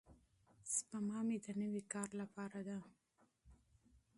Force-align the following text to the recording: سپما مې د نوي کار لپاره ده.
سپما 0.75 1.19
مې 1.27 1.37
د 1.45 1.47
نوي 1.61 1.83
کار 1.93 2.09
لپاره 2.21 2.59
ده. 2.67 2.77